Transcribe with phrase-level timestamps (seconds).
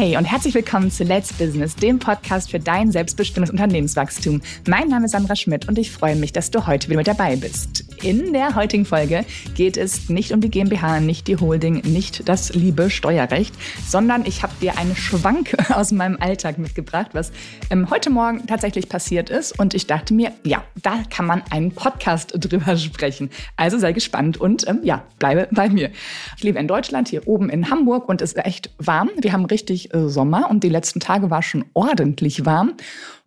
[0.00, 4.40] Hey und herzlich willkommen zu Let's Business, dem Podcast für dein selbstbestimmtes Unternehmenswachstum.
[4.66, 7.36] Mein Name ist Sandra Schmidt und ich freue mich, dass du heute wieder mit dabei
[7.36, 7.84] bist.
[8.02, 12.54] In der heutigen Folge geht es nicht um die GmbH, nicht die Holding, nicht das
[12.54, 13.54] liebe Steuerrecht,
[13.86, 17.30] sondern ich habe dir einen Schwank aus meinem Alltag mitgebracht, was
[17.68, 19.58] ähm, heute Morgen tatsächlich passiert ist.
[19.58, 23.28] Und ich dachte mir, ja, da kann man einen Podcast drüber sprechen.
[23.56, 25.90] Also sei gespannt und ähm, ja, bleibe bei mir.
[26.38, 29.10] Ich lebe in Deutschland, hier oben in Hamburg und es ist echt warm.
[29.20, 32.76] Wir haben richtig äh, Sommer und die letzten Tage war schon ordentlich warm.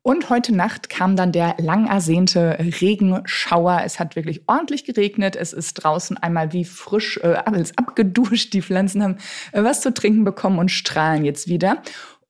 [0.03, 3.84] Und heute Nacht kam dann der lang ersehnte Regenschauer.
[3.85, 5.38] Es hat wirklich ordentlich geregnet.
[5.38, 8.53] Es ist draußen einmal wie frisch äh, abgeduscht.
[8.53, 9.17] Die Pflanzen haben
[9.53, 11.81] äh, was zu trinken bekommen und strahlen jetzt wieder.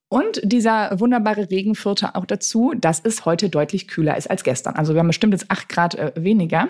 [0.08, 4.76] Und dieser wunderbare Regen führte auch dazu, dass es heute deutlich kühler ist als gestern.
[4.76, 6.68] Also wir haben bestimmt jetzt acht Grad äh, weniger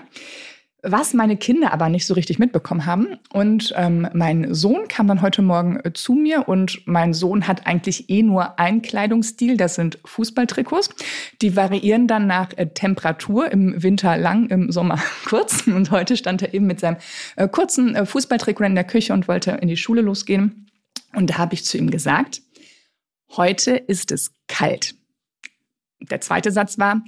[0.86, 3.18] was meine Kinder aber nicht so richtig mitbekommen haben.
[3.32, 7.66] Und ähm, mein Sohn kam dann heute Morgen äh, zu mir und mein Sohn hat
[7.66, 10.90] eigentlich eh nur einen Kleidungsstil, das sind Fußballtrikots.
[11.42, 15.66] Die variieren dann nach äh, Temperatur, im Winter lang, im Sommer kurz.
[15.68, 16.98] Und heute stand er eben mit seinem
[17.38, 20.70] äh, kurzen äh, Fußballtrikot in der Küche und wollte in die Schule losgehen.
[21.16, 22.42] Und da habe ich zu ihm gesagt,
[23.38, 24.96] heute ist es kalt.
[26.02, 27.02] Der zweite Satz war,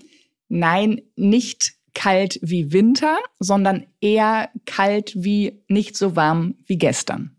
[0.47, 7.35] nein, nicht kalt wie Winter, sondern eher kalt wie nicht so warm wie gestern.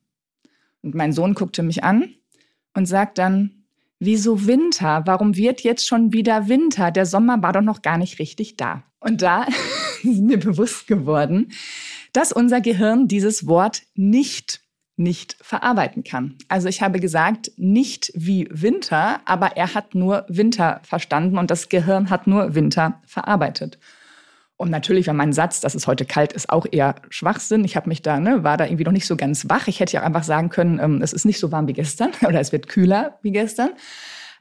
[0.83, 2.15] Und mein Sohn guckte mich an
[2.75, 3.65] und sagt dann,
[4.01, 5.03] wieso Winter?
[5.07, 6.91] Warum wird jetzt schon wieder Winter?
[6.91, 8.83] Der Sommer war doch noch gar nicht richtig da.
[8.99, 9.47] Und da
[10.03, 11.53] ist mir bewusst geworden,
[12.13, 14.63] dass unser Gehirn dieses Wort nicht
[14.99, 16.37] nicht verarbeiten kann.
[16.49, 21.69] Also ich habe gesagt, nicht wie Winter, aber er hat nur Winter verstanden und das
[21.69, 23.79] Gehirn hat nur Winter verarbeitet.
[24.59, 27.65] Und natürlich war mein Satz, dass es heute kalt ist, auch eher Schwachsinn.
[27.65, 29.69] Ich habe mich da, ne, war da irgendwie noch nicht so ganz wach.
[29.69, 32.11] Ich hätte ja auch einfach sagen können, ähm, es ist nicht so warm wie gestern
[32.27, 33.71] oder es wird kühler wie gestern.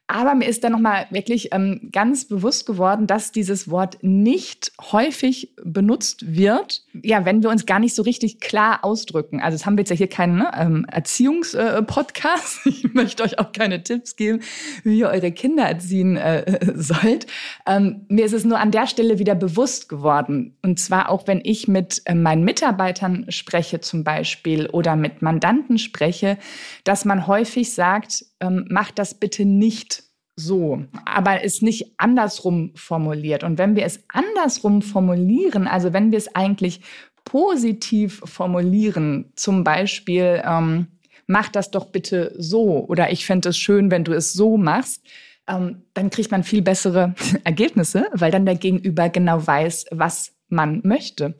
[0.07, 5.51] Aber mir ist dann nochmal wirklich ähm, ganz bewusst geworden, dass dieses Wort nicht häufig
[5.63, 9.41] benutzt wird, ja, wenn wir uns gar nicht so richtig klar ausdrücken.
[9.41, 12.67] Also es haben wir jetzt ja hier keinen ne, ähm, Erziehungspodcast.
[12.67, 14.41] Äh, ich möchte euch auch keine Tipps geben,
[14.83, 17.25] wie ihr eure Kinder erziehen äh, sollt.
[17.65, 20.55] Ähm, mir ist es nur an der Stelle wieder bewusst geworden.
[20.61, 25.79] Und zwar auch, wenn ich mit äh, meinen Mitarbeitern spreche zum Beispiel oder mit Mandanten
[25.79, 26.37] spreche,
[26.83, 30.03] dass man häufig sagt, ähm, macht das bitte nicht
[30.35, 33.43] so, aber es nicht andersrum formuliert.
[33.43, 36.81] Und wenn wir es andersrum formulieren, also wenn wir es eigentlich
[37.23, 40.87] positiv formulieren, zum Beispiel, ähm,
[41.27, 45.03] mach das doch bitte so oder ich fände es schön, wenn du es so machst,
[45.47, 50.81] ähm, dann kriegt man viel bessere Ergebnisse, weil dann der Gegenüber genau weiß, was man
[50.83, 51.35] möchte.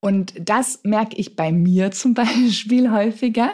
[0.00, 3.52] Und das merke ich bei mir zum Beispiel häufiger,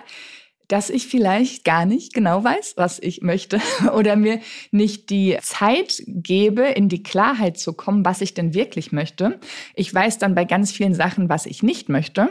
[0.68, 3.60] dass ich vielleicht gar nicht genau weiß, was ich möchte
[3.94, 8.92] oder mir nicht die Zeit gebe, in die Klarheit zu kommen, was ich denn wirklich
[8.92, 9.38] möchte.
[9.74, 12.28] Ich weiß dann bei ganz vielen Sachen, was ich nicht möchte,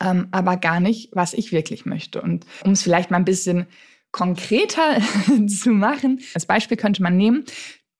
[0.00, 2.20] ähm, aber gar nicht, was ich wirklich möchte.
[2.20, 3.66] Und um es vielleicht mal ein bisschen
[4.10, 5.00] konkreter
[5.46, 7.44] zu machen, als Beispiel könnte man nehmen,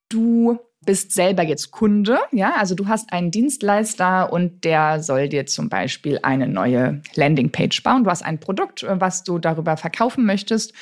[0.08, 5.46] du bist selber jetzt Kunde, ja, also du hast einen Dienstleister und der soll dir
[5.46, 8.04] zum Beispiel eine neue Landingpage bauen.
[8.04, 10.72] Du hast ein Produkt, äh, was du darüber verkaufen möchtest.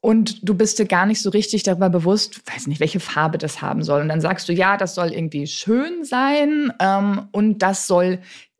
[0.00, 3.62] Und du bist dir gar nicht so richtig darüber bewusst, weiß nicht, welche Farbe das
[3.62, 4.02] haben soll.
[4.02, 8.18] Und dann sagst du, ja, das soll irgendwie schön sein ähm, und das soll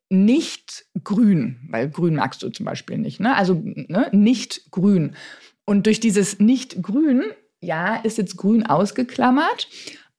[0.09, 3.21] nicht grün, weil grün magst du zum Beispiel nicht.
[3.21, 3.37] Ne?
[3.37, 4.09] Also ne?
[4.13, 5.17] nicht grün.
[5.67, 7.25] Und durch dieses nicht grün,
[7.61, 9.69] ja, ist jetzt grün ausgeklammert.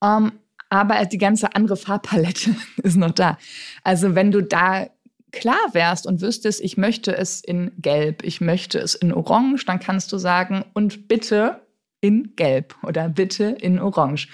[0.02, 0.32] Ähm,
[0.68, 3.38] aber die ganze andere Farbpalette ist noch da.
[3.84, 4.88] Also wenn du da
[5.32, 9.80] klar wärst und wüsstest, ich möchte es in Gelb, ich möchte es in Orange, dann
[9.80, 11.60] kannst du sagen, und bitte
[12.00, 14.28] in Gelb oder bitte in Orange.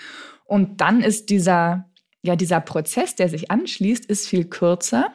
[0.44, 1.86] Und dann ist dieser
[2.24, 5.12] ja, dieser Prozess, der sich anschließt, ist viel kürzer.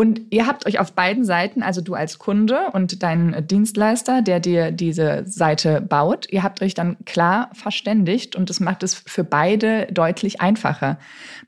[0.00, 4.40] Und ihr habt euch auf beiden Seiten, also du als Kunde und dein Dienstleister, der
[4.40, 9.24] dir diese Seite baut, ihr habt euch dann klar verständigt und das macht es für
[9.24, 10.98] beide deutlich einfacher.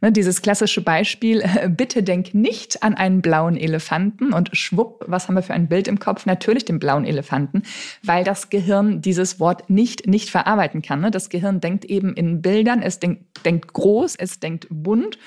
[0.02, 5.34] Ne, dieses klassische Beispiel, bitte denk nicht an einen blauen Elefanten und schwupp, was haben
[5.34, 6.26] wir für ein Bild im Kopf?
[6.26, 7.62] Natürlich den blauen Elefanten,
[8.02, 11.00] weil das Gehirn dieses Wort nicht, nicht verarbeiten kann.
[11.00, 11.10] Ne?
[11.10, 15.19] Das Gehirn denkt eben in Bildern, es denkt, denkt groß, es denkt bunt bunt.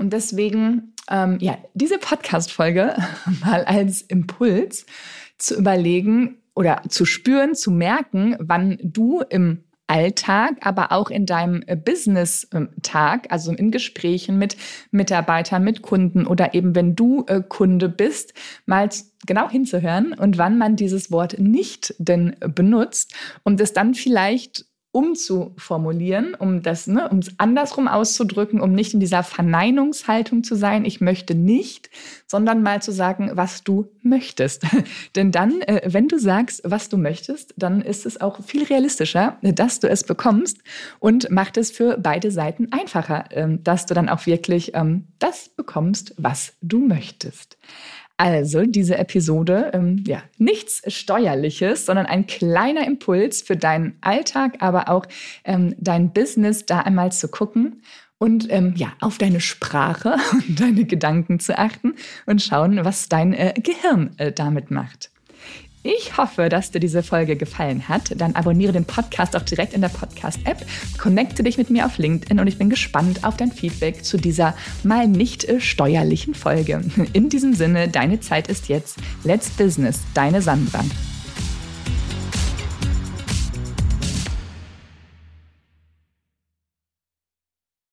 [0.00, 2.96] Und deswegen, ähm, ja, diese Podcast-Folge
[3.44, 4.86] mal als Impuls
[5.36, 11.62] zu überlegen oder zu spüren, zu merken, wann du im Alltag, aber auch in deinem
[11.66, 14.56] äh, Business-Tag, also in Gesprächen mit
[14.90, 18.32] Mitarbeitern, mit Kunden oder eben wenn du äh, Kunde bist,
[18.64, 18.88] mal
[19.26, 26.34] genau hinzuhören und wann man dieses Wort nicht denn benutzt und es dann vielleicht umzuformulieren,
[26.34, 31.00] um das, ne, um es andersrum auszudrücken, um nicht in dieser Verneinungshaltung zu sein, ich
[31.00, 31.90] möchte nicht,
[32.26, 34.66] sondern mal zu sagen, was du möchtest.
[35.16, 39.38] Denn dann, äh, wenn du sagst, was du möchtest, dann ist es auch viel realistischer,
[39.42, 40.58] dass du es bekommst
[40.98, 45.48] und macht es für beide Seiten einfacher, äh, dass du dann auch wirklich ähm, das
[45.50, 47.58] bekommst, was du möchtest.
[48.20, 54.90] Also diese Episode, ähm, ja, nichts Steuerliches, sondern ein kleiner Impuls für deinen Alltag, aber
[54.90, 55.06] auch
[55.42, 57.80] ähm, dein Business da einmal zu gucken
[58.18, 61.94] und ähm, ja, auf deine Sprache und deine Gedanken zu achten
[62.26, 65.10] und schauen, was dein äh, Gehirn äh, damit macht.
[65.82, 68.20] Ich hoffe, dass dir diese Folge gefallen hat.
[68.20, 70.66] Dann abonniere den Podcast auch direkt in der Podcast-App,
[70.98, 74.54] connecte dich mit mir auf LinkedIn und ich bin gespannt auf dein Feedback zu dieser
[74.82, 76.82] mal nicht äh, steuerlichen Folge.
[77.14, 78.98] In diesem Sinne, deine Zeit ist jetzt.
[79.24, 80.84] Let's Business, deine Sandra.